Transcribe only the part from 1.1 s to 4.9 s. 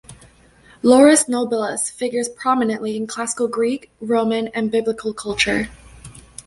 nobilis" figures prominently in classical Greek, Roman, and